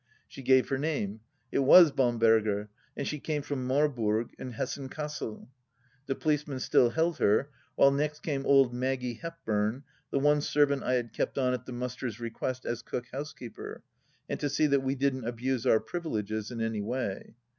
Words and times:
She 0.27 0.41
gave 0.41 0.69
her 0.69 0.79
name. 0.79 1.19
It 1.51 1.59
was 1.59 1.91
Bamberger, 1.91 2.69
and 2.97 3.07
she 3.07 3.19
came 3.19 3.43
from 3.43 3.67
Marburg 3.67 4.33
in 4.39 4.53
Hessen 4.53 4.89
Cassel. 4.89 5.47
The 6.07 6.15
policeman 6.15 6.59
still 6.59 6.89
held 6.89 7.19
her, 7.19 7.51
while 7.75 7.91
next 7.91 8.21
came 8.23 8.43
old 8.43 8.73
Maggie 8.73 9.19
Hepburn, 9.21 9.83
the 10.09 10.17
one 10.17 10.41
servant 10.41 10.81
I 10.81 10.93
had 10.95 11.13
kept 11.13 11.37
on 11.37 11.53
at 11.53 11.67
the 11.67 11.71
Musters' 11.73 12.19
re 12.19 12.31
quest 12.31 12.65
as 12.65 12.81
cook 12.81 13.09
housekeeper, 13.11 13.83
and 14.27 14.39
to 14.39 14.49
see 14.49 14.65
that 14.65 14.81
we 14.81 14.95
didn't 14.95 15.27
abuse 15.27 15.67
our 15.67 15.79
privileges 15.79 16.49
in 16.49 16.61
any 16.61 16.81
way. 16.81 17.35